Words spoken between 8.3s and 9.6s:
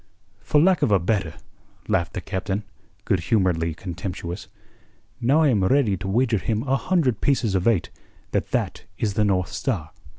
that that is the North